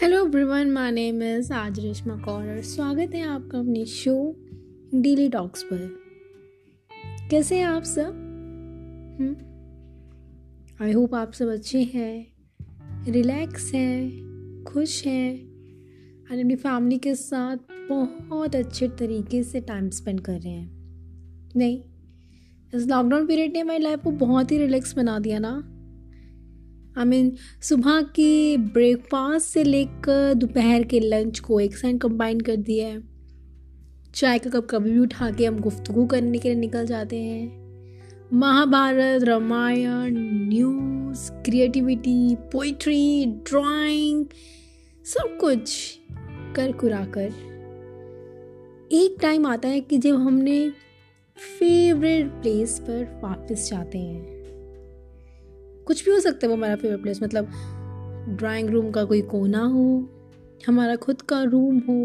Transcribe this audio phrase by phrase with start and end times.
[0.00, 4.36] Hello everyone my name is आज रेशमा कौर और स्वागत है आपका अपने शो
[4.94, 5.96] डेली टॉक्स पर।
[7.30, 8.08] कैसे हैं आप सब?
[10.82, 12.26] आई होप आप सब अच्छे हैं
[13.12, 14.22] रिलैक्स हैं,
[14.64, 15.34] खुश हैं,
[16.30, 17.56] और अपनी फैमिली के साथ
[17.90, 20.70] बहुत अच्छे तरीके से टाइम स्पेंड कर रहे हैं।
[21.56, 21.82] नहीं,
[22.74, 25.75] इस लॉकडाउन पीरियड ने हमारी लाइफ को बहुत ही रिलैक्स बना दिया ना।
[26.98, 32.56] आई मीन सुबह की ब्रेकफास्ट से लेकर दोपहर के लंच को एक साइड कंबाइन कर
[32.56, 33.02] दिया है।
[34.14, 37.66] चाय का कप कभी भी उठा के हम गुफ्तगु करने के लिए निकल जाते हैं।
[38.32, 40.16] Mahabharat, Ramayan
[40.48, 44.26] news creativity poetry drawing
[45.04, 45.98] सब कुछ
[46.56, 47.32] कर कुरा कर।
[48.92, 50.70] एक टाइम आता है कि जब हमने
[51.58, 54.35] फेवरेट प्लेस पर वापस जाते हैं।
[55.86, 57.50] कुछ भी हो सकता है वो हमारा फेवरेट प्लेस मतलब
[58.28, 60.08] ड्राइंग रूम का कोई कोना हो,
[60.66, 61.98] हमारा खुद का रूम हो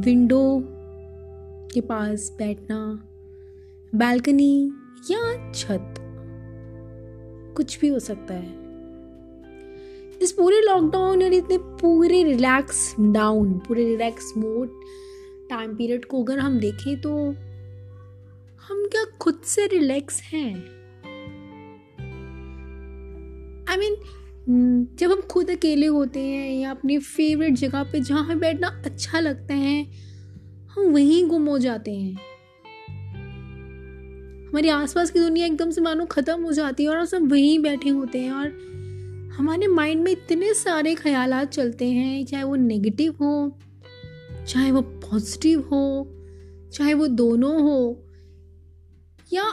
[0.00, 0.62] विंडो
[1.74, 2.78] के पास बैठना
[3.94, 4.72] बालकनी
[5.10, 5.94] या छत,
[7.56, 8.58] कुछ भी हो सकता है।
[10.22, 14.80] इस पूरे लॉकडाउन और इतने पूरे रिलैक्स डाउन पूरे रिलैक्स मोड
[15.50, 17.16] टाइम पीरियड को अगर हम देखें तो
[18.68, 20.79] हम क्या खुद से रिलैक्स हैं?
[24.48, 29.20] जब हम खुद अकेले होते हैं या अपनी फेवरेट जगह पे जहाँ हमें बैठना अच्छा
[29.20, 29.86] लगता है,
[30.74, 32.14] हम वहीं गुम हो जाते हैं।
[34.48, 37.88] हमारे आसपास की दुनिया एकदम से मानो ख़त्म हो जाती है और हम वहीं बैठे
[37.88, 38.48] होते हैं और
[39.38, 43.58] हमारे माइंड में इतने सारे ख्याल चलते हैं, चाहे वो नेगेटिव हो,
[44.48, 46.06] चाहे वो पॉजिटिव हो,
[46.72, 48.06] चाहे वो दोनों हो,
[49.32, 49.44] या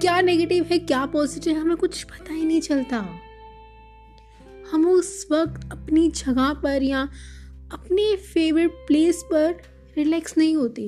[0.00, 3.06] क्या नेगेटिव है, क्या पॉजिटिव है, हमें कुछ पता ही नहीं चलता।
[4.70, 7.08] हम उस वक्त अपनी जगह पर या
[7.72, 9.54] अपने फेवरेट प्लेस पर
[9.96, 10.82] रिलैक्स नहीं होते।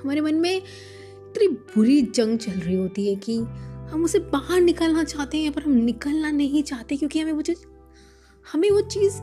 [0.00, 3.36] हमारे मन में इतनी बुरी जंग चल रही होती है कि
[3.90, 7.64] हम उसे बाहर निकलना चाहते हैं, पर हम निकलना नहीं चाहते क्योंकि हमें वो चीज़,
[8.46, 9.20] हमें वो चीज़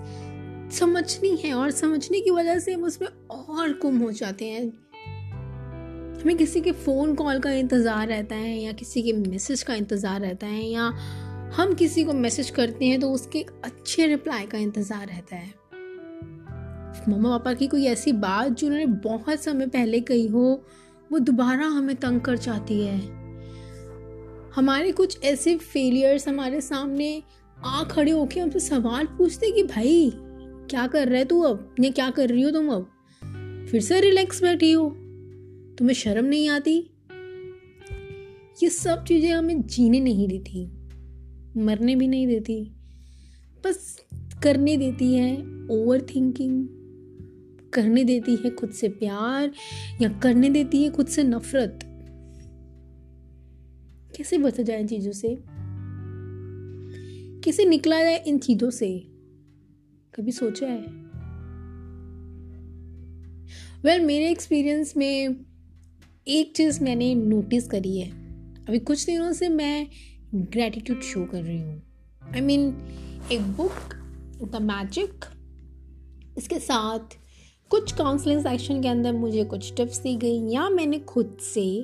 [0.77, 4.65] समझनी है और समझने की वजह से हम उसमें और गुम हो जाते हैं।
[6.21, 10.19] हमें किसी के फ़ोन कॉल का इंतज़ार रहता है या किसी के मैसेज का इंतज़ार
[10.21, 10.87] रहता है या
[11.55, 15.53] हम किसी को मैसेज करते हैं तो उसके अच्छे रिप्लाई का इंतज़ार रहता है।
[17.09, 20.65] मम्मा पापा की कोई ऐसी बात जो उन्होंने बहुत समय पहले कही हो,
[21.11, 22.99] वो दोबारा हमें तंग कर जाती है।
[24.55, 27.23] हमारे कुछ ऐसे फेलियर्स हमारे सामने
[27.65, 30.13] आ खड़े होके हमसे सवाल पूछते कि, भाई,
[30.69, 31.75] क्या कर रहे तू अब?
[31.79, 32.89] ने क्या कर रही हो तुम अब?
[33.71, 34.89] फिर से रिलैक्स बैठी हो।
[35.79, 36.89] तुम्हें शर्म नहीं आती?
[38.63, 40.69] ये सब चीज़ें हमें जीने नहीं देती।
[41.57, 42.71] मरने भी नहीं देती।
[43.63, 43.97] बस
[44.43, 45.37] करने देती है
[45.71, 46.67] ओवर थिंकिंग
[47.73, 49.51] करने देती है खुद से प्यार
[50.01, 51.79] या करने देती है खुद से नफरत।
[54.17, 55.37] कैसे बचा जाए इन चीज़ों से?
[57.41, 58.99] कैसे निकला जाए इन चीज़ों से?
[60.15, 61.03] कभी सोचा है?
[63.83, 65.45] वेल well, मेरे एक्सपीरियंस में
[66.27, 68.09] एक चीज़ मैंने नोटिस करी है।
[68.65, 69.87] अभी कुछ दिनों से मैं
[70.35, 71.81] ग्रेटिट्यूड शो कर रही हूँ।
[72.33, 72.77] आई मीन
[73.31, 73.93] एक बुक
[74.51, 75.25] द मैजिक
[76.37, 76.99] इसके साथ
[77.69, 81.81] कुछ काउंसलिंग सेक्शन के अंदर मुझे कुछ टिप्स दी गई या मैंने खुद से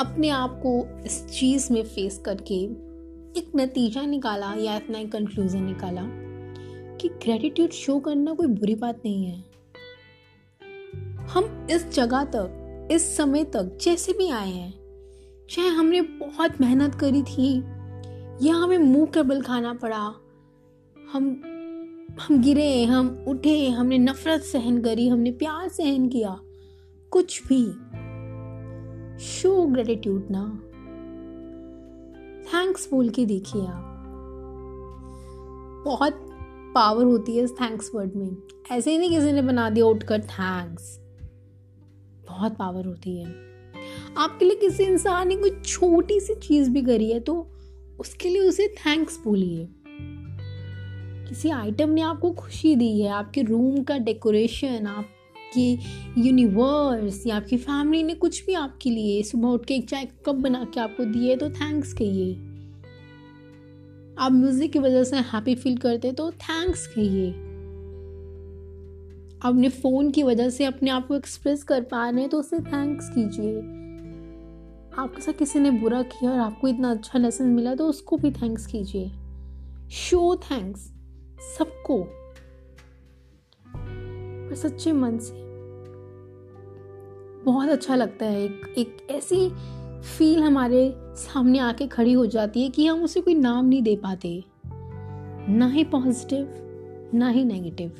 [0.00, 2.64] अपने आप को इस चीज़ में फेस करके
[3.38, 6.02] एक नतीजा निकाला या इतना एक कंक्लूजन निकाला
[6.96, 9.44] कि ग्रेटिट्यूड शो करना कोई बुरी बात नहीं है।
[11.26, 14.79] हम इस जगह तक, इस समय तक जैसे भी आए हैं
[15.50, 17.58] चाहे हमने बहुत मेहनत करी थी,
[18.46, 20.14] या हमें मुँह का बल खाना पड़ा,
[21.12, 21.42] हम
[22.20, 26.40] हम गिरे, हम उठे, हमने नफरत सहन करी, हमने प्यार सहन किया,
[27.10, 27.64] कुछ भी।
[29.24, 30.62] शो ग्रेटिट्यूड ना।
[32.54, 33.86] थैंक्स बोल के देखिए आप।
[35.86, 36.26] बहुत
[36.74, 38.36] पावर होती है इस थैंक्स वर्ड में।
[38.72, 40.98] ऐसे ही नहीं किसी ने बना दिया उठकर थैंक्स
[42.28, 43.49] बहुत पावर होती है।
[44.18, 47.46] आपके लिए किसी इंसान ने कोई छोटी सी चीज़ भी करी है तो
[48.00, 49.68] उसके लिए उसे थैंक्स बोलिए।
[51.28, 55.70] किसी आइटम ने आपको खुशी दी है, आपके रूम का डेकोरेशन आपके
[56.20, 60.34] यूनिवर्स या आपकी फैमिली ने कुछ भी आपके लिए सुबह उठ के एक चाय कप
[60.34, 62.32] बना के आपको दिए तो थैंक्स कहिए।
[64.18, 67.30] आप म्यूज़िक की वजह से हैप्पी फील करते तो थैंक्स कहिए।
[69.40, 72.58] अपने फ़ोन की वजह से अपने आप को एक्सप्रेस कर पा रहे हैं तो उसे
[72.58, 73.79] थैंक्स कीजिए।
[74.98, 78.30] आपके साथ किसी ने बुरा किया और आपको इतना अच्छा लेसन मिला तो उसको भी
[78.30, 79.10] थैंक्स कीजिए।
[79.90, 80.80] शो थैंक्स
[81.58, 82.08] सबको।
[83.76, 85.32] पर सच्चे मन से।
[87.44, 89.50] बहुत अच्छा लगता है, एक एक ऐसी
[90.18, 93.96] फील हमारे सामने आके खड़ी हो जाती है कि हम उसे कोई नाम नहीं दे
[93.96, 94.44] पाते।
[95.48, 96.48] ना ही पॉजिटिव
[97.14, 97.92] ना ही नेगेटिव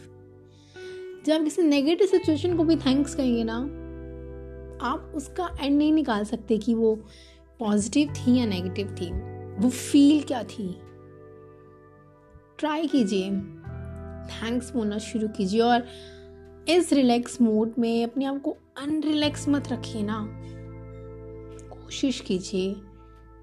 [1.26, 3.79] जब किसी नेगेटिव सिचुएशन को भी थैंक्स कहेंगे ना
[4.80, 6.96] आप उसका एंड नहीं निकाल सकते कि वो
[7.58, 9.12] पॉजिटिव थी या नेगेटिव थी।
[9.62, 10.80] वो फील क्या थी?
[12.58, 13.30] ट्राई कीजिए।
[14.20, 15.86] थैंक्स बोलना शुरू कीजिए और
[16.68, 20.28] इस रिलैक्स मोड में अपने आप को अनरिलैक्स मत रखिए ना।
[21.68, 22.74] कोशिश कीजिए।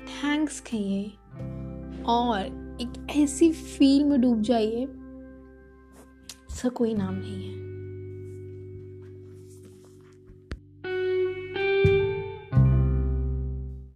[0.01, 1.03] थैंक्स कहिए।
[2.03, 4.83] और एक ऐसी फील में डूब जाइए।
[6.51, 7.66] इसका कोई नाम नहीं है।